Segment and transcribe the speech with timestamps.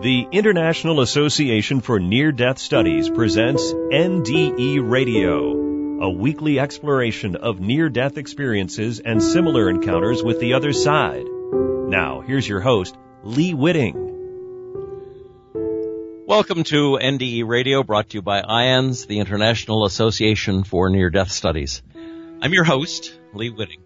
[0.00, 5.50] The International Association for Near Death Studies presents NDE Radio,
[6.04, 11.24] a weekly exploration of near death experiences and similar encounters with the other side.
[11.26, 13.96] Now, here's your host, Lee Witting.
[16.28, 21.32] Welcome to NDE Radio, brought to you by IANDS, the International Association for Near Death
[21.32, 21.82] Studies.
[22.40, 23.82] I'm your host, Lee Witting.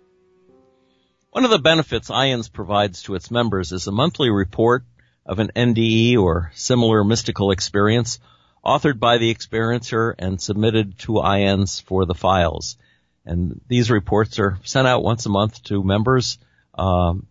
[1.30, 4.84] One of the benefits IANDS provides to its members is a monthly report
[5.24, 8.18] of an NDE or similar mystical experience
[8.64, 12.76] authored by the experiencer and submitted to IANDS for the files.
[13.24, 16.38] And these reports are sent out once a month to members.
[16.74, 17.26] Um,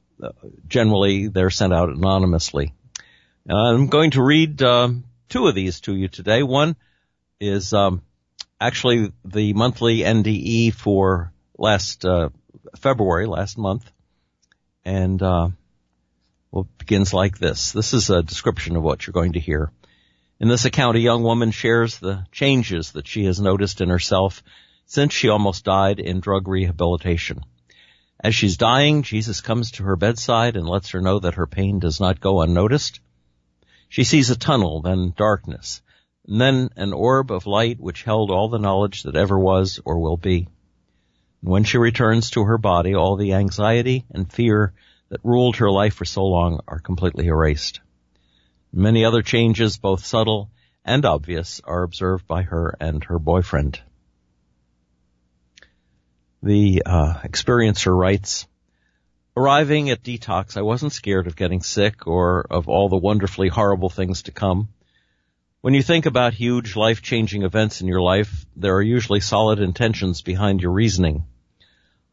[0.68, 2.74] generally, they're sent out anonymously.
[3.50, 6.44] I'm going to read um, two of these to you today.
[6.44, 6.76] One
[7.40, 8.02] is um,
[8.60, 12.30] actually the monthly NDE for last uh,
[12.78, 13.90] February, last month.
[14.86, 15.50] And, uh,
[16.52, 17.72] well, begins like this.
[17.72, 19.72] This is a description of what you're going to hear.
[20.40, 24.44] In this account, a young woman shares the changes that she has noticed in herself
[24.86, 27.44] since she almost died in drug rehabilitation.
[28.20, 31.80] As she's dying, Jesus comes to her bedside and lets her know that her pain
[31.80, 33.00] does not go unnoticed.
[33.88, 35.82] She sees a tunnel, then darkness,
[36.28, 40.00] and then an orb of light which held all the knowledge that ever was or
[40.00, 40.48] will be.
[41.42, 44.74] And When she returns to her body, all the anxiety and fear
[45.12, 47.82] that ruled her life for so long are completely erased.
[48.72, 50.50] Many other changes, both subtle
[50.86, 53.82] and obvious, are observed by her and her boyfriend.
[56.42, 58.48] The uh, experiencer writes,
[59.36, 63.90] Arriving at detox, I wasn't scared of getting sick or of all the wonderfully horrible
[63.90, 64.70] things to come.
[65.60, 70.22] When you think about huge life-changing events in your life, there are usually solid intentions
[70.22, 71.26] behind your reasoning.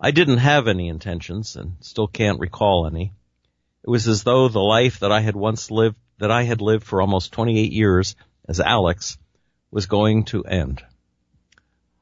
[0.00, 3.12] I didn't have any intentions and still can't recall any.
[3.82, 6.84] It was as though the life that I had once lived, that I had lived
[6.84, 8.14] for almost 28 years
[8.48, 9.18] as Alex,
[9.70, 10.82] was going to end.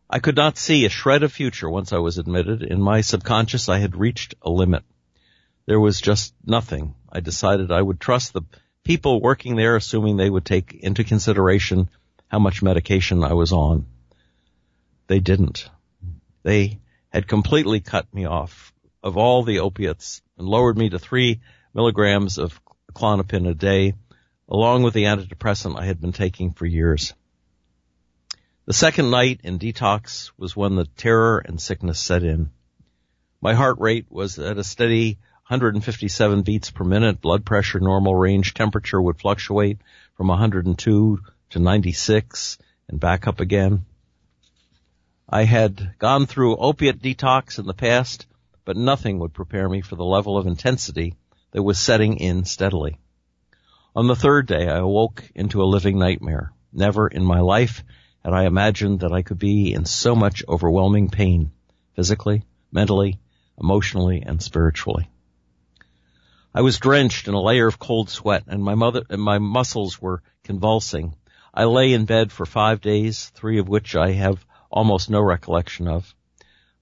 [0.09, 2.63] I could not see a shred of future once I was admitted.
[2.63, 4.85] In my subconscious, I had reached a limit.
[5.65, 6.95] There was just nothing.
[7.11, 8.43] I decided I would trust the
[8.85, 11.89] people working there, assuming they would take into consideration
[12.29, 13.87] how much medication I was on.
[15.09, 15.69] They didn't.
[16.45, 16.79] They
[17.11, 18.73] had completely cut me off
[19.03, 21.41] of all the opiates and lowered me to three
[21.73, 22.61] milligrams of
[22.93, 23.95] Klonopin a day,
[24.49, 27.15] along with the antidepressant I had been taking for years.
[28.65, 32.51] The second night in detox was when the terror and sickness set in.
[33.41, 35.19] My heart rate was at a steady
[35.49, 39.79] 157 beats per minute, blood pressure normal range, temperature would fluctuate
[40.17, 42.59] from 102 to 96
[42.89, 43.87] and back up again.
[45.29, 48.27] I had gone through opiate detox in the past,
[48.65, 51.17] but nothing would prepare me for the level of intensity
[51.51, 52.99] that was setting in steadily.
[53.97, 56.53] On the third day, I awoke into a living nightmare.
[56.73, 57.83] Never in my life
[58.23, 61.51] had I imagined that I could be in so much overwhelming pain,
[61.97, 63.19] physically, mentally,
[63.61, 65.09] emotionally, and spiritually.
[66.55, 70.01] I was drenched in a layer of cold sweat and my mother, and my muscles
[70.01, 71.17] were convulsing.
[71.53, 75.89] I lay in bed for five days, three of which I have almost no recollection
[75.89, 76.15] of.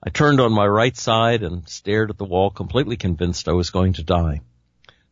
[0.02, 3.70] I turned on my right side and stared at the wall, completely convinced I was
[3.70, 4.40] going to die.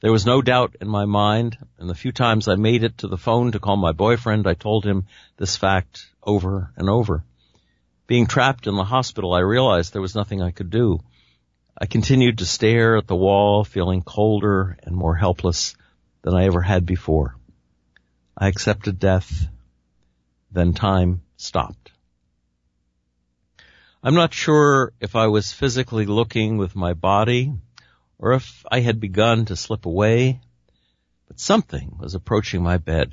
[0.01, 3.09] There was no doubt in my mind, and the few times I made it to
[3.09, 5.07] the phone to call my boyfriend, I told him
[5.37, 7.23] this fact over and over.
[8.09, 11.01] Being trapped in the hospital, I realized there was nothing I could do.
[11.79, 15.77] I continued to stare at the wall, feeling colder and more helpless
[16.23, 17.37] than I ever had before.
[18.37, 19.47] I accepted death,
[20.51, 21.92] then time stopped.
[24.05, 27.53] I'm not sure if I was physically looking with my body
[28.19, 30.41] or if I had begun to slip away,
[31.29, 33.13] but something was approaching my bed.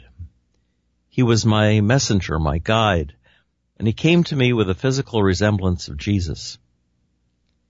[1.07, 3.13] He was my messenger, my guide,
[3.77, 6.57] and he came to me with a physical resemblance of Jesus.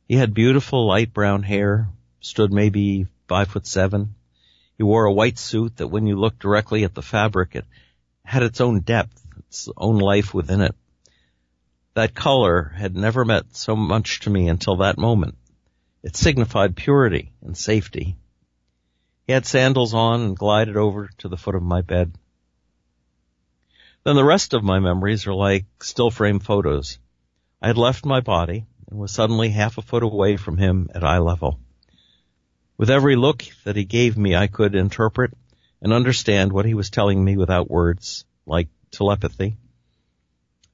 [0.07, 1.90] He had beautiful light brown hair,
[2.22, 4.16] stood maybe five foot seven.
[4.77, 7.66] He wore a white suit that when you looked directly at the fabric, it
[8.24, 10.74] had its own depth, its own life within it.
[11.95, 15.38] That color had never meant so much to me until that moment.
[16.03, 18.15] It signified purity and safety.
[19.27, 22.13] He had sandals on and glided over to the foot of my bed.
[24.03, 27.00] Then the rest of my memories are like still frame photos.
[27.62, 31.03] I had left my body and was suddenly half a foot away from him at
[31.03, 31.59] eye level.
[32.77, 35.33] With every look that he gave me, I could interpret
[35.81, 39.57] and understand what he was telling me without words, like telepathy.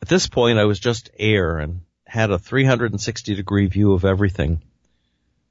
[0.01, 4.61] At this point, I was just air and had a 360 degree view of everything.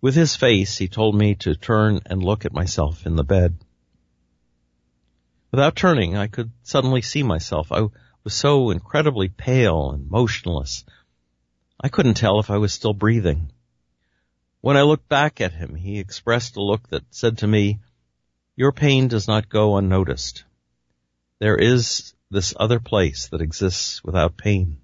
[0.01, 3.59] With his face, he told me to turn and look at myself in the bed.
[5.51, 7.73] Without turning, I could suddenly see myself.
[7.73, 7.89] I
[8.23, 10.85] was so incredibly pale and motionless.
[11.81, 13.53] I couldn't tell if I was still breathing.
[14.61, 17.81] When I looked back at him, he expressed a look that said to me,
[18.57, 20.45] your pain does not go unnoticed.
[21.39, 24.79] There is this other place that exists without pain.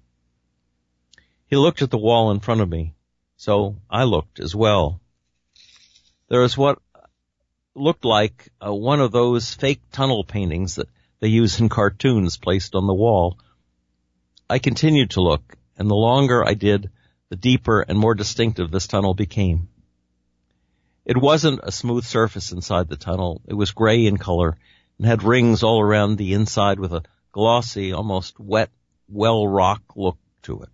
[1.47, 2.93] He looked at the wall in front of me,
[3.35, 5.01] so I looked as well.
[6.29, 6.79] There was what
[7.75, 10.87] looked like one of those fake tunnel paintings that
[11.19, 13.37] they use in cartoons placed on the wall.
[14.49, 16.89] I continued to look, and the longer I did,
[17.29, 19.67] the deeper and more distinctive this tunnel became.
[21.03, 23.41] It wasn't a smooth surface inside the tunnel.
[23.45, 24.57] It was gray in color
[24.97, 28.69] and had rings all around the inside with a glossy, almost wet,
[29.07, 30.69] well rock look to it.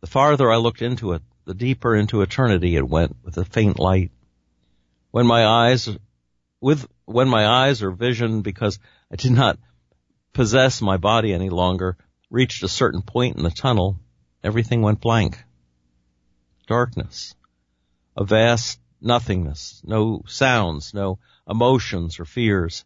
[0.00, 3.78] The farther I looked into it, the deeper into eternity it went with a faint
[3.78, 4.10] light.
[5.10, 5.88] When my eyes,
[6.60, 8.78] with, when my eyes or vision, because
[9.10, 9.58] I did not
[10.32, 11.96] possess my body any longer,
[12.30, 13.98] reached a certain point in the tunnel,
[14.42, 15.42] everything went blank.
[16.66, 17.34] Darkness.
[18.16, 19.82] A vast nothingness.
[19.84, 21.18] No sounds, no
[21.48, 22.84] emotions or fears.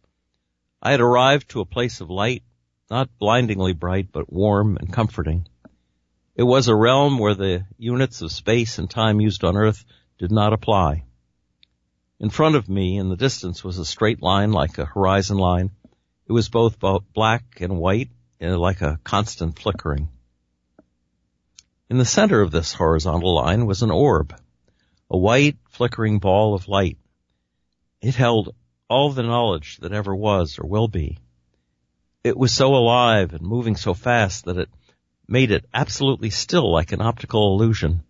[0.81, 2.43] I had arrived to a place of light,
[2.89, 5.47] not blindingly bright, but warm and comforting.
[6.35, 9.85] It was a realm where the units of space and time used on earth
[10.17, 11.05] did not apply.
[12.19, 15.71] In front of me in the distance was a straight line like a horizon line.
[16.27, 16.79] It was both
[17.13, 18.09] black and white,
[18.39, 20.09] eh, like a constant flickering.
[21.89, 24.39] In the center of this horizontal line was an orb,
[25.09, 26.97] a white flickering ball of light.
[28.01, 28.55] It held
[28.89, 31.17] all the knowledge that ever was or will be.
[32.25, 34.69] It was so alive and moving so fast that it
[35.27, 38.01] made it absolutely still like an optical illusion.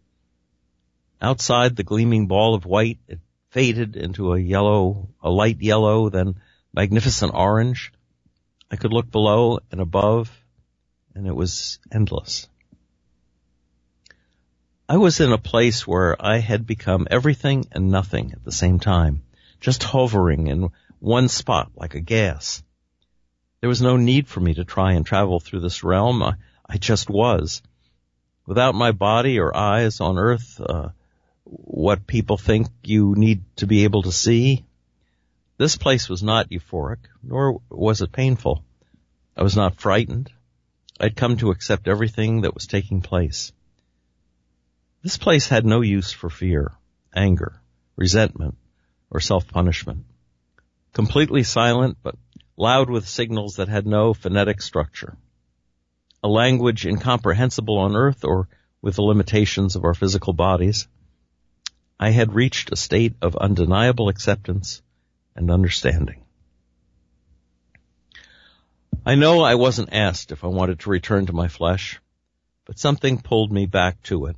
[1.21, 3.19] Outside the gleaming ball of white, it
[3.49, 6.35] faded into a yellow, a light yellow, then
[6.73, 7.91] magnificent orange.
[8.71, 10.31] I could look below and above,
[11.13, 12.47] and it was endless.
[14.87, 18.79] I was in a place where I had become everything and nothing at the same
[18.79, 19.23] time,
[19.59, 20.69] just hovering in
[20.99, 22.63] one spot like a gas.
[23.65, 26.21] There was no need for me to try and travel through this realm.
[26.21, 26.35] I,
[26.69, 27.63] I just was.
[28.45, 30.89] Without my body or eyes on earth, uh,
[31.45, 34.63] what people think you need to be able to see.
[35.57, 38.63] This place was not euphoric, nor was it painful.
[39.35, 40.31] I was not frightened.
[40.99, 43.51] I'd come to accept everything that was taking place.
[45.01, 46.71] This place had no use for fear,
[47.15, 47.59] anger,
[47.95, 48.57] resentment,
[49.09, 50.05] or self-punishment.
[50.93, 52.13] Completely silent, but
[52.57, 55.17] loud with signals that had no phonetic structure.
[56.23, 58.47] A language incomprehensible on earth or
[58.81, 60.87] with the limitations of our physical bodies.
[61.99, 64.81] I had reached a state of undeniable acceptance
[65.35, 66.23] and understanding.
[69.05, 72.01] I know I wasn't asked if I wanted to return to my flesh,
[72.65, 74.35] but something pulled me back to it.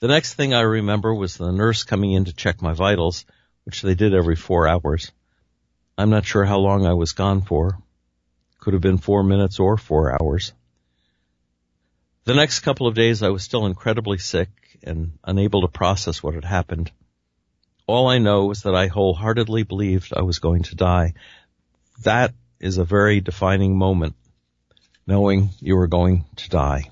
[0.00, 3.24] The next thing I remember was the nurse coming in to check my vitals,
[3.64, 5.12] which they did every four hours.
[5.98, 7.78] I'm not sure how long I was gone for.
[8.60, 10.52] Could have been four minutes or four hours.
[12.24, 14.48] The next couple of days I was still incredibly sick
[14.82, 16.90] and unable to process what had happened.
[17.86, 21.14] All I know is that I wholeheartedly believed I was going to die.
[22.02, 24.16] That is a very defining moment,
[25.06, 26.90] knowing you are going to die.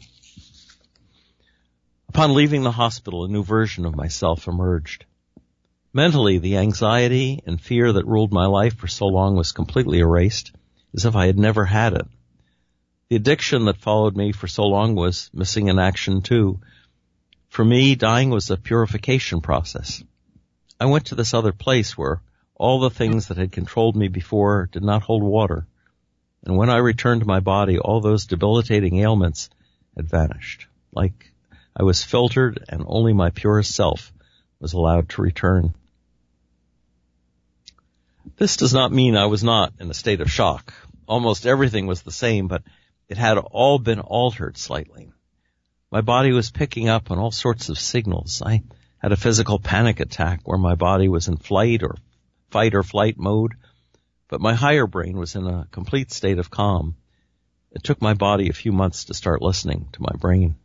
[2.09, 5.05] Upon leaving the hospital, a new version of myself emerged.
[5.97, 10.51] Mentally, the anxiety and fear that ruled my life for so long was completely erased,
[10.93, 12.07] as if I had never had it.
[13.09, 16.59] The addiction that followed me for so long was missing in action too,
[17.55, 20.03] for me, dying was a purification process.
[20.81, 22.21] I went to this other place where
[22.57, 25.65] all the things that had controlled me before did not hold water.
[26.43, 29.49] And when I returned to my body, all those debilitating ailments
[29.97, 30.67] had vanished.
[30.93, 31.33] Like
[31.77, 34.13] I was filtered and only my purest self
[34.59, 35.73] was allowed to return.
[38.37, 40.75] This does not mean I was not in a state of shock.
[41.07, 42.63] Almost everything was the same, but
[43.09, 45.13] it had all been altered slightly.
[45.91, 48.43] My body was picking up on all sorts of signals.
[48.45, 48.63] I
[48.99, 51.97] had a physical panic attack where my body was in flight or
[52.51, 53.53] fight or flight mode,
[54.29, 56.97] but my higher brain was in a complete state of calm.
[57.71, 60.57] It took my body a few months to start listening to my brain.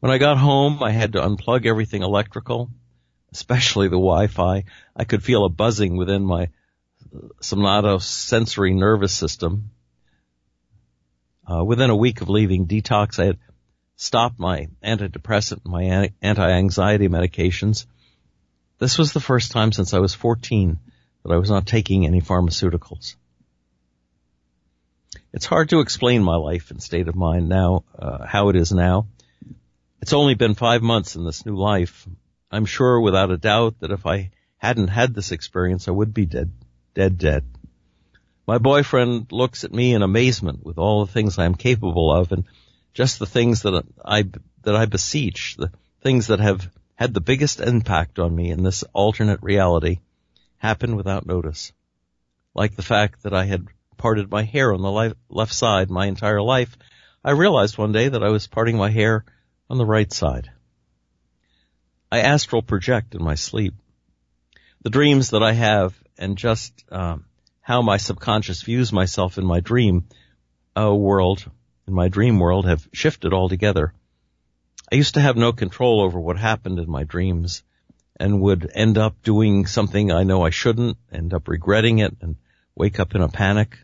[0.00, 2.70] When I got home, I had to unplug everything electrical,
[3.32, 4.64] especially the Wi-Fi.
[4.96, 6.48] I could feel a buzzing within my
[7.40, 9.70] somatosensory nervous system
[11.50, 13.38] uh, within a week of leaving detox, I had
[13.96, 17.86] stopped my antidepressant, my anti-anxiety medications.
[18.78, 20.78] This was the first time since I was 14
[21.24, 23.16] that I was not taking any pharmaceuticals.
[25.32, 28.72] It's hard to explain my life and state of mind now, uh, how it is
[28.72, 29.06] now.
[30.00, 32.06] It's only been five months in this new life.
[32.50, 36.26] I'm sure without a doubt that if I hadn't had this experience, I would be
[36.26, 36.50] dead,
[36.94, 37.44] dead, dead.
[38.46, 42.32] My boyfriend looks at me in amazement with all the things I am capable of
[42.32, 42.44] and
[42.92, 44.24] just the things that I,
[44.62, 48.82] that I beseech, the things that have had the biggest impact on me in this
[48.92, 50.00] alternate reality
[50.58, 51.72] happen without notice.
[52.54, 56.42] Like the fact that I had parted my hair on the left side my entire
[56.42, 56.76] life,
[57.24, 59.24] I realized one day that I was parting my hair
[59.68, 60.50] on the right side.
[62.12, 63.74] I astral project in my sleep.
[64.82, 67.26] The dreams that I have and just um,
[67.60, 70.06] how my subconscious views myself in my dream
[70.76, 71.48] uh, world,
[71.86, 73.92] in my dream world, have shifted altogether.
[74.92, 77.62] I used to have no control over what happened in my dreams
[78.18, 82.36] and would end up doing something I know I shouldn't, end up regretting it, and
[82.74, 83.78] wake up in a panic.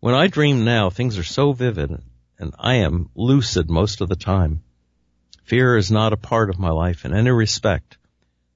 [0.00, 2.02] When I dream now, things are so vivid
[2.38, 4.62] and I am lucid most of the time.
[5.48, 7.96] Fear is not a part of my life in any respect.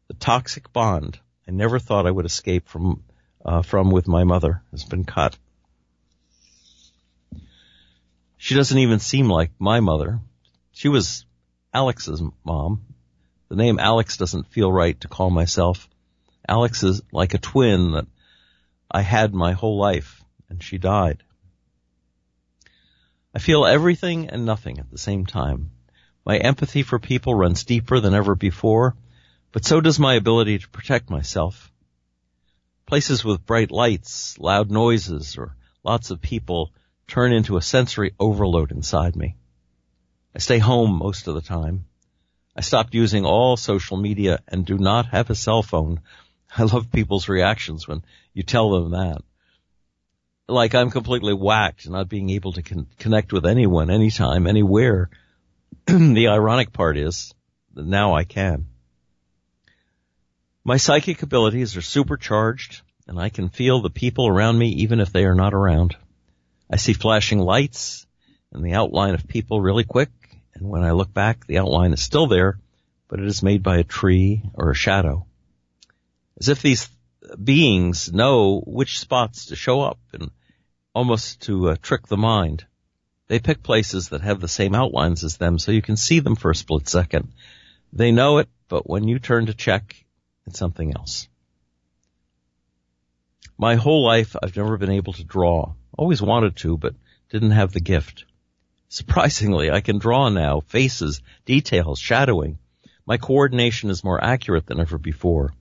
[0.09, 1.19] The toxic bond
[1.49, 3.05] I never thought I would escape from,
[3.43, 5.39] uh, from with my mother has been cut.
[8.37, 10.21] She doesn't even seem like my mother.
[10.73, 11.25] She was
[11.73, 12.83] Alex's mom.
[13.49, 15.89] The name Alex doesn't feel right to call myself.
[16.47, 18.07] Alex is like a twin that
[18.91, 21.23] I had my whole life and she died.
[23.35, 25.71] I feel everything and nothing at the same time.
[26.25, 28.97] My empathy for people runs deeper than ever before,
[29.51, 31.73] but so does my ability to protect myself.
[32.87, 36.73] Places with bright lights, loud noises, or lots of people
[37.09, 39.37] turn into a sensory overload inside me.
[40.35, 41.87] I stay home most of the time.
[42.57, 46.01] I stopped using all social media and do not have a cell phone.
[46.57, 49.23] I love people's reactions when you tell them that
[50.49, 55.11] like I'm completely whacked, not being able to con- connect with anyone, anytime, anywhere.
[55.87, 57.35] the ironic part is
[57.75, 58.67] that now I can.
[60.65, 65.13] My psychic abilities are supercharged and I can feel the people around me even if
[65.13, 65.97] they are not around.
[66.71, 68.07] I see flashing lights
[68.53, 70.11] and the outline of people really quick
[70.55, 72.59] and when I look back the outline is still there,
[73.09, 75.27] but it is made by a tree or a shadow.
[76.39, 76.89] As if these
[77.43, 80.31] beings know which spots to show up and
[80.95, 82.67] almost to uh, trick the mind.
[83.33, 86.37] They pick places that have the same outlines as them so you can see them
[86.37, 87.33] for a split second.
[87.91, 90.05] They know it, but when you turn to check,
[90.45, 91.29] it's something else.
[93.57, 95.73] My whole life I've never been able to draw.
[95.97, 96.95] Always wanted to, but
[97.31, 98.27] didn't have the gift.
[98.91, 102.59] Surprisingly, I can draw now, faces, details, shadowing.
[103.07, 105.55] My coordination is more accurate than ever before.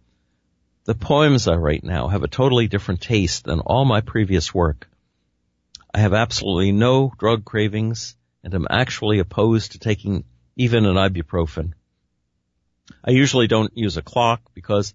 [0.84, 4.90] The poems I write now have a totally different taste than all my previous work.
[5.94, 10.24] I have absolutely no drug cravings and am actually opposed to taking
[10.56, 11.74] even an ibuprofen.
[13.04, 14.94] I usually don't use a clock because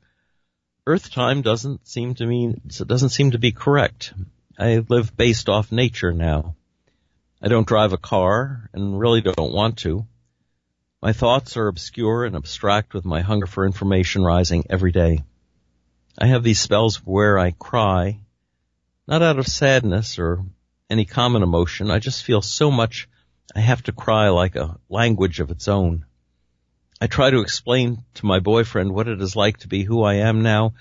[0.86, 4.14] Earth time doesn't seem to mean, doesn't seem to be correct.
[4.58, 6.54] I live based off nature now.
[7.42, 10.06] I don't drive a car and really don't want to.
[11.02, 15.24] My thoughts are obscure and abstract with my hunger for information rising every day.
[16.18, 18.20] I have these spells where I cry,
[19.06, 20.44] not out of sadness or
[20.88, 21.90] any common emotion.
[21.90, 23.08] I just feel so much
[23.54, 26.04] I have to cry like a language of its own.
[27.00, 30.14] I try to explain to my boyfriend what it is like to be who I
[30.14, 30.74] am now,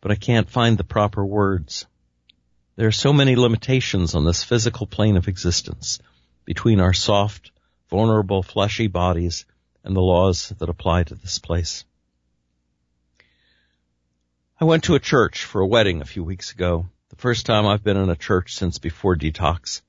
[0.00, 1.86] but I can't find the proper words.
[2.76, 6.00] There are so many limitations on this physical plane of existence
[6.44, 7.50] between our soft,
[7.90, 9.44] vulnerable, fleshy bodies
[9.84, 11.84] and the laws that apply to this place.
[14.60, 16.86] I went to a church for a wedding a few weeks ago,
[17.22, 19.80] first time I've been in a church since before detox.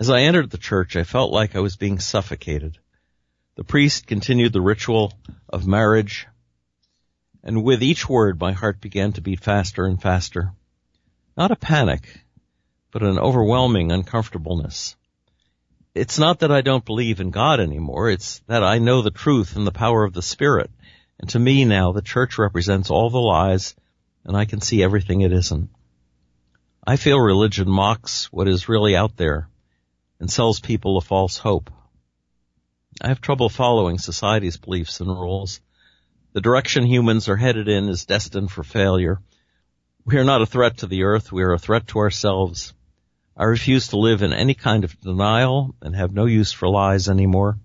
[0.00, 2.78] As I entered the church, I felt like I was being suffocated.
[3.56, 5.12] The priest continued the ritual
[5.46, 6.26] of marriage,
[7.44, 10.54] and with each word my heart began to beat faster and faster.
[11.36, 12.24] Not a panic,
[12.92, 14.96] but an overwhelming uncomfortableness.
[15.94, 19.54] It's not that I don't believe in God anymore, it's that I know the truth
[19.54, 20.70] and the power of the Spirit,
[21.20, 23.74] and to me now, the church represents all the lies,
[24.24, 25.68] and I can see everything it isn't.
[26.88, 29.50] I feel religion mocks what is really out there
[30.18, 31.70] and sells people a false hope.
[32.98, 35.60] I have trouble following society's beliefs and rules.
[36.32, 39.20] The direction humans are headed in is destined for failure.
[40.06, 42.72] We are not a threat to the earth, we are a threat to ourselves.
[43.36, 47.06] I refuse to live in any kind of denial and have no use for lies
[47.10, 47.58] anymore.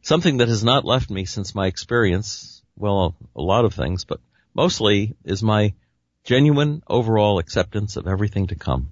[0.00, 4.20] Something that has not left me since my experience, well, a lot of things, but
[4.54, 5.74] mostly is my
[6.24, 8.90] Genuine overall acceptance of everything to come.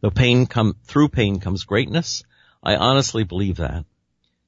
[0.00, 2.22] Though pain come, through pain comes greatness,
[2.62, 3.86] I honestly believe that.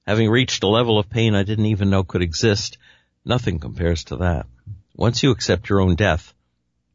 [0.07, 2.77] Having reached a level of pain I didn't even know could exist,
[3.25, 4.47] nothing compares to that.
[4.95, 6.35] Once you accept your own death,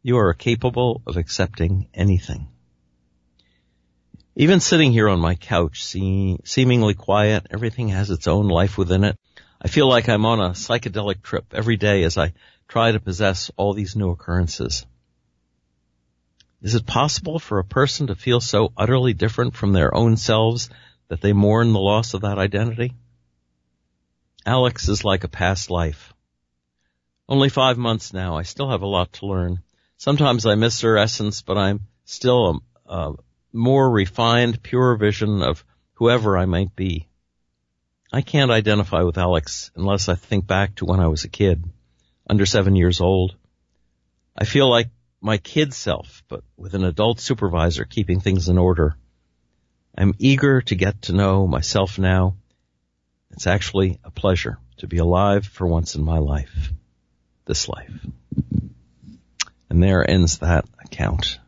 [0.04, 2.48] you are capable of accepting anything.
[4.36, 9.04] Even sitting here on my couch, see, seemingly quiet, everything has its own life within
[9.04, 9.18] it.
[9.64, 12.34] I feel like I'm on a psychedelic trip every day as I
[12.68, 14.86] try to possess all these new occurrences.
[16.62, 20.70] Is it possible for a person to feel so utterly different from their own selves
[21.08, 22.94] that they mourn the loss of that identity?
[24.46, 26.14] Alex is like a past life.
[27.30, 28.36] Only five months now.
[28.36, 29.64] I still have a lot to learn.
[29.96, 33.14] Sometimes I miss her essence, but I'm still a, a
[33.54, 37.08] more refined, pure vision of whoever I might be.
[38.16, 41.64] I can't identify with Alex unless I think back to when I was a kid,
[42.30, 43.36] under seven years old.
[44.38, 44.90] I feel like
[45.20, 48.96] my kid self, but with an adult supervisor keeping things in order.
[49.98, 52.36] I'm eager to get to know myself now.
[53.32, 56.72] It's actually a pleasure to be alive for once in my life,
[57.46, 57.92] this life.
[59.72, 61.40] And there ends that account.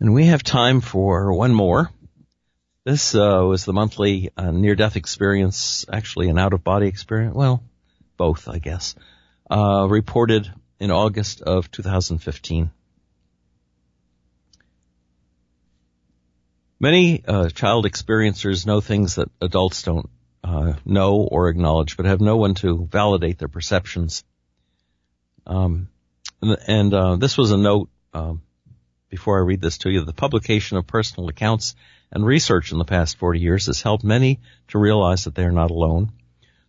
[0.00, 1.92] And we have time for one more.
[2.88, 7.34] This uh, was the monthly uh, near-death experience, actually an out-of-body experience.
[7.34, 7.62] Well,
[8.16, 8.94] both, I guess.
[9.50, 12.70] Uh, reported in August of 2015.
[16.80, 20.08] Many uh, child experiencers know things that adults don't
[20.42, 24.24] uh, know or acknowledge, but have no one to validate their perceptions.
[25.46, 25.88] Um,
[26.40, 28.40] and, and uh, this was a note um,
[29.10, 30.06] before I read this to you.
[30.06, 31.74] The publication of personal accounts
[32.10, 35.52] and research in the past 40 years has helped many to realize that they are
[35.52, 36.12] not alone.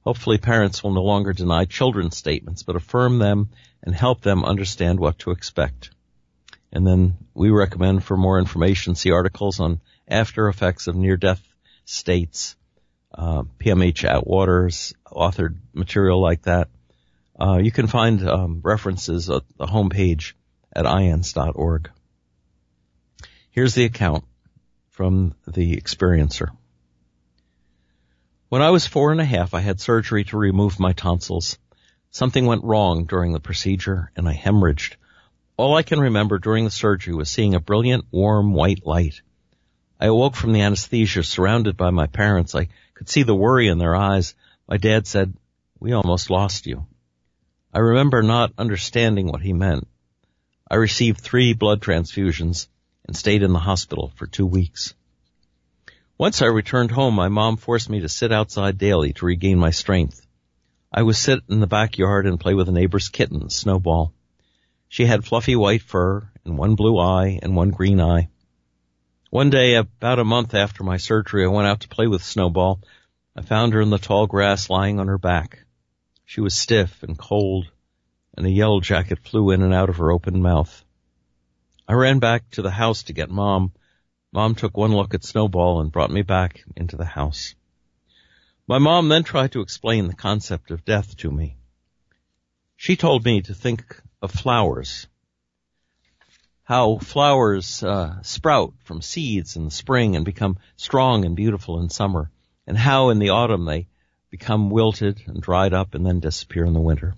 [0.02, 3.50] Hopefully parents will no longer deny children's statements, but affirm them
[3.84, 5.92] and help them understand what to expect.
[6.72, 11.42] And then we recommend for more information, see articles on after effects of near-death
[11.86, 12.56] states,
[13.14, 16.70] uh, PMH Atwater's authored material like that.
[17.40, 20.34] Uh, you can find um, references at the homepage
[20.74, 21.90] at iands.org.
[23.52, 24.26] Here's the account
[25.00, 26.50] from the experiencer.
[28.50, 31.58] When I was four and a half, I had surgery to remove my tonsils.
[32.12, 34.98] Something went wrong during the procedure and I hemorrhaged.
[35.56, 39.22] All I can remember during the surgery was seeing a brilliant, warm, white light.
[40.02, 42.54] I awoke from the anesthesia surrounded by my parents.
[42.54, 44.36] I could see the worry in their eyes.
[44.68, 45.34] My dad said,
[45.80, 46.88] we almost lost you.
[47.74, 49.88] I remember not understanding what he meant.
[50.70, 52.68] I received three blood transfusions
[53.10, 54.94] and stayed in the hospital for two weeks.
[56.16, 59.72] Once I returned home, my mom forced me to sit outside daily to regain my
[59.72, 60.24] strength.
[60.94, 64.14] I would sit in the backyard and play with a neighbor's kitten, Snowball.
[64.90, 68.30] She had fluffy white fur and one blue eye and one green eye.
[69.32, 72.80] One day, about a month after my surgery, I went out to play with Snowball.
[73.36, 75.64] I found her in the tall grass lying on her back.
[76.26, 77.72] She was stiff and cold,
[78.38, 80.86] and a yellow jacket flew in and out of her open mouth.
[81.90, 83.72] I ran back to the house to get mom.
[84.32, 87.56] Mom took one look at Snowball and brought me back into the house.
[88.68, 91.58] My mom then tried to explain the concept of death to me.
[92.78, 95.08] She told me to think of flowers.
[96.62, 101.90] How flowers uh, sprout from seeds in the spring and become strong and beautiful in
[101.90, 102.30] summer,
[102.68, 103.88] and how in the autumn they
[104.30, 107.16] become wilted and dried up and then disappear in the winter.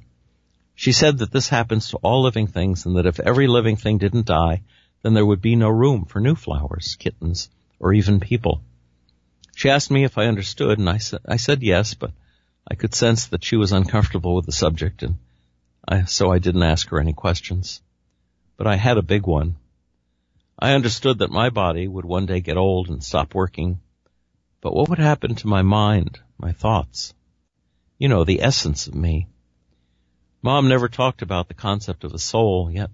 [0.82, 4.00] She said that this happens to all living things and that if every living thing
[4.00, 4.64] didn't die,
[5.04, 8.64] then there would be no room for new flowers, kittens, or even people.
[9.56, 12.14] She asked me if I understood and I said, I said yes, but
[12.68, 15.20] I could sense that she was uncomfortable with the subject and
[15.88, 17.84] I, so I didn't ask her any questions.
[18.58, 19.58] But I had a big one.
[20.58, 23.82] I understood that my body would one day get old and stop working.
[24.62, 27.14] But what would happen to my mind, my thoughts?
[28.00, 29.28] You know, the essence of me.
[30.44, 32.90] Mom never talked about the concept of a soul, yet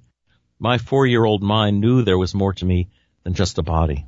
[0.59, 2.89] my four-year-old mind knew there was more to me
[3.23, 4.05] than just a body.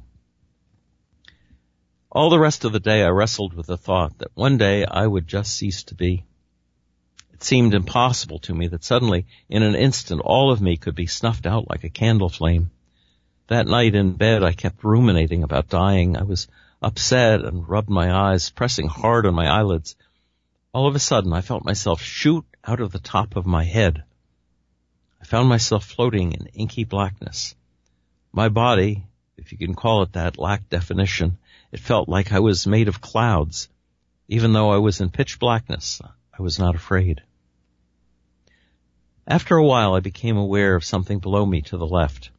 [2.11, 5.07] All the rest of the day I wrestled with the thought that one day I
[5.07, 6.25] would just cease to be.
[7.31, 11.07] It seemed impossible to me that suddenly, in an instant, all of me could be
[11.07, 12.71] snuffed out like a candle flame.
[13.47, 16.17] That night in bed I kept ruminating about dying.
[16.17, 16.47] I was
[16.81, 19.95] upset and rubbed my eyes, pressing hard on my eyelids.
[20.73, 24.03] All of a sudden I felt myself shoot out of the top of my head.
[25.21, 27.55] I found myself floating in inky blackness.
[28.31, 29.05] My body,
[29.37, 31.37] if you can call it that, lacked definition.
[31.71, 33.69] It felt like I was made of clouds.
[34.27, 36.01] Even though I was in pitch blackness,
[36.37, 37.21] I was not afraid.
[39.27, 42.31] After a while, I became aware of something below me to the left.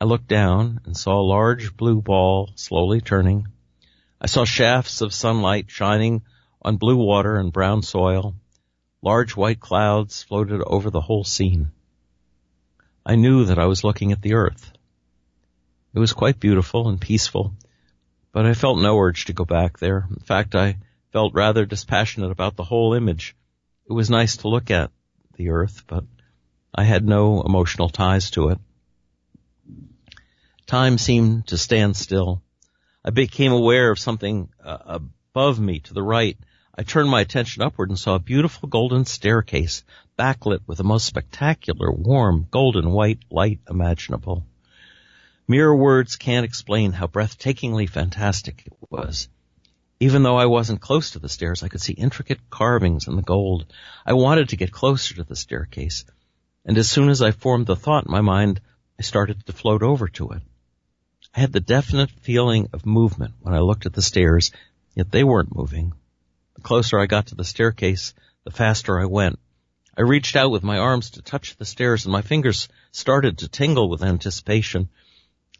[0.00, 3.46] I looked down and saw a large blue ball slowly turning.
[4.20, 6.22] I saw shafts of sunlight shining
[6.60, 8.34] on blue water and brown soil.
[9.02, 11.72] Large white clouds floated over the whole scene.
[13.04, 14.72] I knew that I was looking at the earth.
[15.92, 17.52] It was quite beautiful and peaceful,
[18.30, 20.06] but I felt no urge to go back there.
[20.08, 20.78] In fact, I
[21.10, 23.34] felt rather dispassionate about the whole image.
[23.88, 24.92] It was nice to look at
[25.34, 26.04] the earth, but
[26.72, 28.58] I had no emotional ties to it.
[30.66, 32.40] Time seemed to stand still.
[33.04, 35.00] I became aware of something uh,
[35.32, 36.38] above me to the right.
[36.74, 39.84] I turned my attention upward and saw a beautiful golden staircase
[40.18, 44.46] backlit with the most spectacular, warm, golden white light imaginable.
[45.46, 49.28] Mere words can't explain how breathtakingly fantastic it was.
[50.00, 53.22] Even though I wasn't close to the stairs, I could see intricate carvings in the
[53.22, 53.66] gold.
[54.06, 56.06] I wanted to get closer to the staircase,
[56.64, 58.62] and as soon as I formed the thought in my mind,
[58.98, 60.42] I started to float over to it.
[61.34, 64.52] I had the definite feeling of movement when I looked at the stairs,
[64.94, 65.92] yet they weren't moving.
[66.54, 69.38] The closer I got to the staircase, the faster I went.
[69.96, 73.48] I reached out with my arms to touch the stairs and my fingers started to
[73.48, 74.88] tingle with anticipation.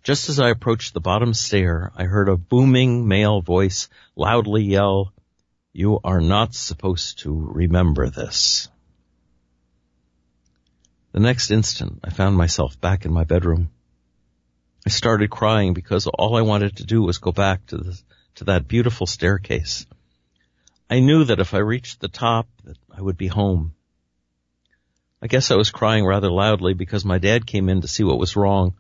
[0.03, 5.13] Just as I approached the bottom stair, I heard a booming male voice loudly yell,
[5.73, 8.69] you are not supposed to remember this.
[11.13, 13.71] The next instant, I found myself back in my bedroom.
[14.87, 18.01] I started crying because all I wanted to do was go back to the,
[18.37, 19.87] to that beautiful staircase.
[20.93, 23.75] I knew that if I reached the top that I would be home.
[25.23, 28.19] I guess I was crying rather loudly because my dad came in to see what
[28.19, 28.75] was wrong.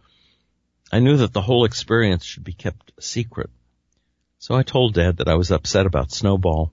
[0.92, 3.48] I knew that the whole experience should be kept secret.
[4.40, 6.70] So I told dad that I was upset about Snowball.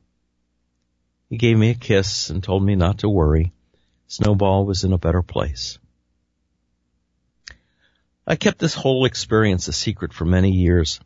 [1.30, 3.54] He gave me a kiss and told me not to worry.
[4.08, 5.80] Snowball was in a better place.
[8.28, 11.00] I kept this whole experience a secret for many years.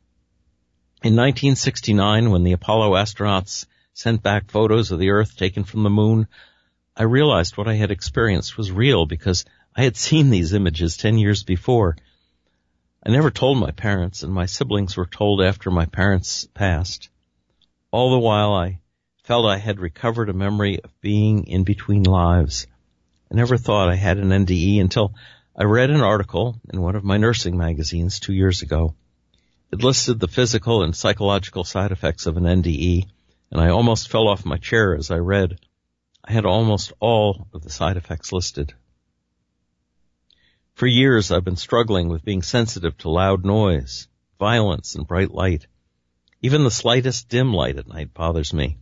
[1.04, 5.90] In 1969, when the Apollo astronauts sent back photos of the Earth taken from the
[5.90, 6.28] moon,
[6.98, 11.18] I realized what I had experienced was real because I had seen these images 10
[11.18, 11.96] years before.
[13.06, 17.10] I never told my parents and my siblings were told after my parents passed.
[17.92, 18.80] All the while I
[19.24, 22.68] felt I had recovered a memory of being in between lives.
[23.32, 25.14] I never thought I had an NDE until
[25.56, 28.96] I read an article in one of my nursing magazines two years ago.
[29.72, 33.08] It listed the physical and psychological side effects of an NDE,
[33.54, 35.60] and I almost fell off my chair as I read.
[36.26, 38.74] I had almost all of the side effects listed.
[40.74, 44.08] For years I've been struggling with being sensitive to loud noise,
[44.40, 45.68] violence, and bright light.
[46.42, 48.78] Even the slightest dim light at night bothers me.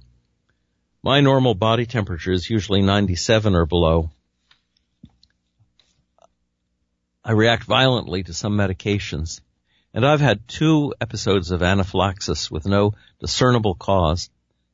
[1.03, 4.09] My normal body temperature is usually 97 or below,
[7.23, 9.41] I react violently to some medications,
[9.93, 14.31] and I've had two episodes of anaphylaxis with no discernible cause.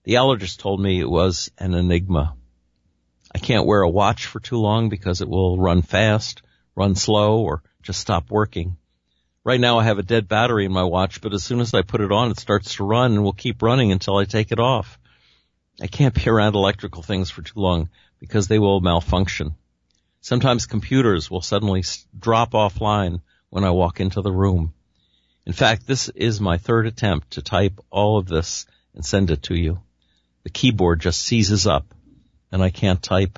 [0.08, 2.34] The allergist told me it was an enigma.
[3.36, 6.44] I can't wear a watch for too long because it will run fast,
[6.78, 8.78] run slow, or just stop working.
[9.44, 11.82] Right now I have a dead battery in my watch, but as soon as I
[11.82, 14.62] put it on, it starts to run and will keep running until I take it
[14.62, 14.98] off.
[15.82, 19.56] I can't be around electrical things for too long because they will malfunction.
[20.22, 21.84] Sometimes computers will suddenly
[22.18, 24.74] drop offline when I walk into the room.
[25.46, 28.66] In fact, this is my third attempt to type all of this
[28.96, 29.82] and send it to you.
[30.48, 31.94] The keyboard just seizes up
[32.54, 33.38] and I can't type.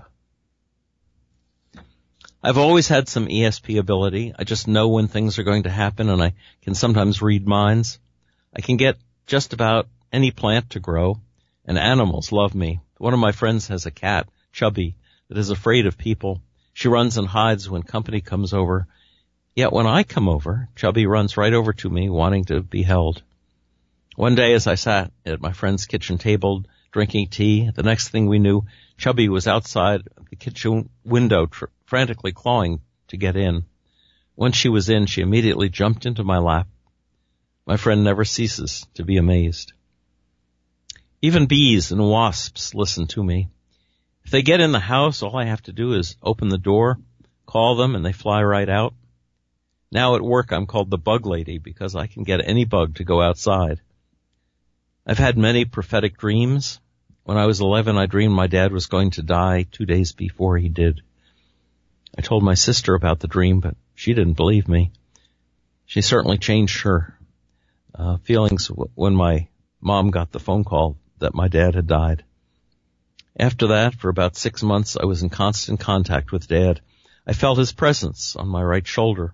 [2.43, 4.36] I've always had some ESP ability.
[4.38, 7.98] I just know when things are going to happen and I can sometimes read minds.
[8.56, 11.19] I can get just about any plant to grow
[11.65, 12.80] and animals love me.
[13.00, 14.95] One of my friends has a cat, Chubby,
[15.30, 16.43] that is afraid of people
[16.76, 18.86] she runs and hides when company comes over.
[19.56, 23.24] Yet when I come over, Chubby runs right over to me wanting to be held.
[24.15, 28.28] One day as I sat at my friend's kitchen table drinking tea, the next thing
[28.28, 28.63] we knew,
[28.97, 33.65] Chubby was outside the kitchen window tr- frantically clawing to get in.
[34.36, 36.67] Once she was in, she immediately jumped into my lap.
[37.65, 39.73] My friend never ceases to be amazed.
[41.21, 43.49] Even bees and wasps listen to me.
[44.23, 46.99] If they get in the house, all I have to do is open the door,
[47.45, 48.93] call them, and they fly right out.
[49.91, 53.04] Now at work, I'm called the bug lady because I can get any bug to
[53.04, 53.82] go outside.
[55.10, 56.80] I've had many prophetic dreams.
[57.24, 60.56] When I was 11, I dreamed my dad was going to die two days before
[60.60, 61.02] he did.
[62.15, 64.91] I told my sister about the dream, but she didn't believe me.
[65.88, 67.17] She certainly changed her
[67.95, 69.48] uh, feelings when my
[69.82, 72.24] mom got the phone call that my dad had died.
[73.36, 76.82] After that, for about six months, I was in constant contact with Dad.
[77.26, 79.34] I felt his presence on my right shoulder.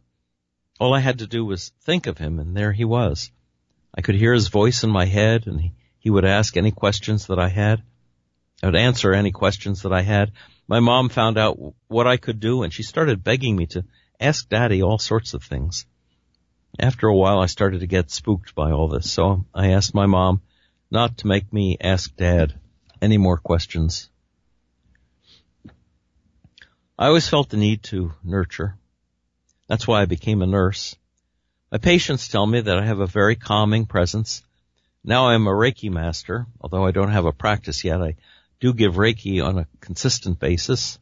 [0.79, 3.29] All I had to do was think of him, and there he was.
[3.97, 7.27] I could hear his voice in my head, and he, he would ask any questions
[7.27, 7.81] that I had.
[8.61, 10.33] I would answer any questions that I had.
[10.67, 13.85] My mom found out what I could do, and she started begging me to
[14.19, 15.85] ask Daddy all sorts of things.
[16.77, 20.07] After a while, I started to get spooked by all this, so I asked my
[20.07, 20.41] mom
[20.91, 22.59] not to make me ask Dad
[23.01, 24.09] any more questions.
[26.97, 28.77] I always felt the need to nurture.
[29.67, 30.95] That's why I became a nurse.
[31.75, 34.41] My patients tell me that I have a very calming presence.
[35.03, 38.01] Now I'm a Reiki master, although I don't have a practice yet.
[38.01, 38.15] I
[38.61, 40.97] do give Reiki on a consistent basis.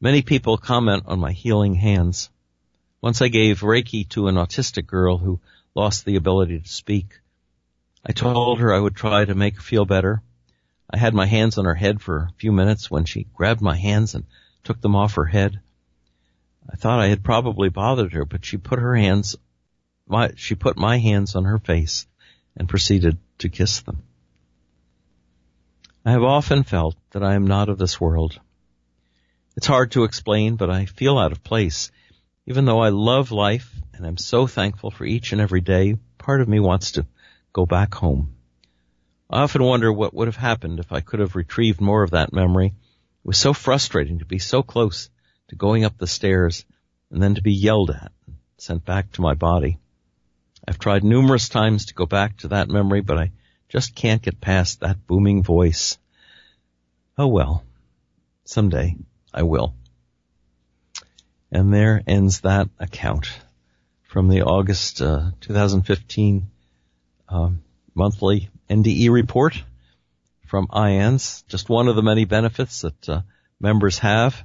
[0.00, 2.30] Many people comment on my healing hands.
[3.00, 5.40] Once I gave Reiki to an autistic girl who
[5.74, 7.18] lost the ability to speak.
[8.06, 10.22] I told her I would try to make her feel better.
[10.90, 13.76] I had my hands on her head for a few minutes when she grabbed my
[13.76, 14.26] hands and
[14.62, 15.58] took them off her head.
[16.72, 19.34] I thought I had probably bothered her, but she put her hands,
[20.12, 22.06] my, she put my hands on her face
[22.56, 24.02] and proceeded to kiss them.
[26.04, 28.38] I have often felt that I am not of this world.
[29.56, 31.90] It's hard to explain, but I feel out of place.
[32.46, 36.40] Even though I love life and I'm so thankful for each and every day, part
[36.40, 37.06] of me wants to
[37.52, 38.34] go back home.
[39.30, 42.32] I often wonder what would have happened if I could have retrieved more of that
[42.32, 42.66] memory.
[42.66, 45.08] It was so frustrating to be so close
[45.48, 46.64] to going up the stairs
[47.10, 49.78] and then to be yelled at and sent back to my body.
[50.66, 53.32] I've tried numerous times to go back to that memory, but I
[53.68, 55.98] just can't get past that booming voice.
[57.18, 57.64] Oh well,
[58.44, 58.96] someday
[59.32, 59.74] I will.
[61.50, 63.28] And there ends that account
[64.02, 66.50] from the August uh, 2015
[67.28, 67.62] um,
[67.94, 69.62] monthly NDE report
[70.46, 71.46] from IANDS.
[71.46, 73.22] just one of the many benefits that uh,
[73.58, 74.42] members have.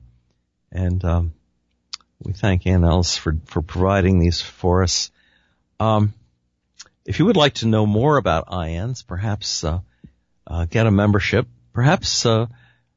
[0.72, 1.34] And um,
[2.20, 5.12] we thank Ann Ellis for, for providing these for us.
[5.80, 6.14] Um,
[7.06, 9.80] if you would like to know more about IANDS, perhaps uh,
[10.46, 12.48] uh, get a membership, perhaps uh,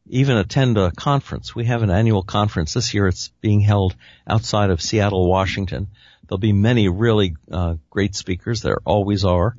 [0.09, 1.55] even attend a conference.
[1.55, 3.07] We have an annual conference this year.
[3.07, 3.95] It's being held
[4.27, 5.89] outside of Seattle, Washington.
[6.27, 8.63] There'll be many really uh, great speakers.
[8.63, 9.57] There always are.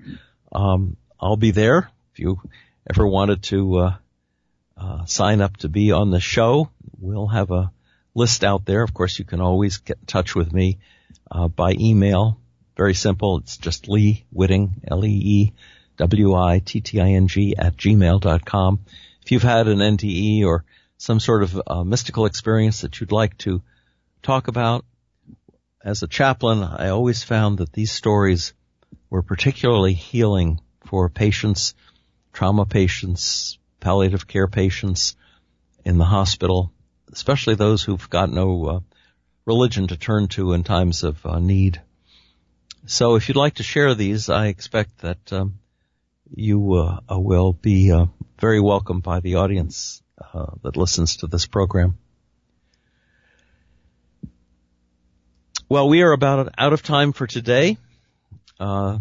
[0.52, 1.90] Um, I'll be there.
[2.14, 2.42] If you
[2.90, 3.96] ever wanted to uh,
[4.78, 7.72] uh, sign up to be on the show, we'll have a
[8.16, 8.84] list out there.
[8.84, 10.80] Of course, you can always get in touch with me
[11.30, 12.41] uh, by email.
[12.82, 13.38] Very simple.
[13.38, 15.56] It's just Lee Witting, L-E-E-W-I-T-T-I-N-G
[17.56, 18.80] at gmail dot com.
[19.22, 20.66] If you've had an NDE or
[20.98, 23.62] some sort of uh, mystical experience that you'd like to
[24.24, 24.84] talk about,
[25.86, 28.54] as a chaplain, I always found that these stories
[29.12, 31.76] were particularly healing for patients,
[32.34, 35.16] trauma patients, palliative care patients
[35.86, 36.74] in the hospital,
[37.14, 38.80] especially those who've got no uh,
[39.46, 41.80] religion to turn to in times of uh, need.
[42.86, 45.60] So if you'd like to share these, I expect that um,
[46.34, 48.06] you uh, will be uh,
[48.40, 50.02] very welcome by the audience
[50.34, 51.98] uh, that listens to this program.
[55.70, 57.78] Well, we are about out of time for today.
[58.60, 59.00] Uh,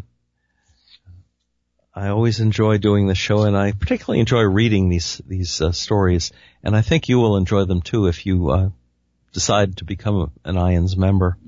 [1.95, 6.33] I always enjoy doing the show, and I particularly enjoy reading these these uh, stories.
[6.63, 8.71] And I think you will enjoy them too if you uh,
[9.33, 11.39] decide to become an IANDS member.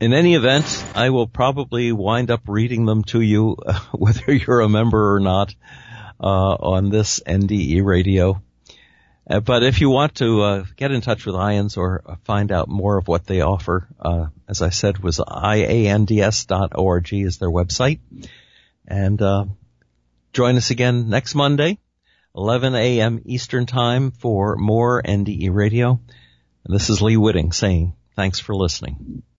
[0.00, 4.60] In any event, I will probably wind up reading them to you, uh, whether you're
[4.60, 5.54] a member or not,
[6.20, 8.42] uh, on this NDE radio.
[9.28, 12.68] Uh, but if you want to uh, get in touch with IANDS or find out
[12.68, 13.88] more of what they offer,
[14.48, 18.00] as I said, was iands.org is their website.
[18.86, 19.46] And uh,
[20.34, 21.78] join us again next Monday,
[22.36, 23.22] 11 a.m.
[23.24, 26.00] Eastern Time for more NDE Radio.
[26.64, 29.22] And this is Lee Witting saying thanks for listening.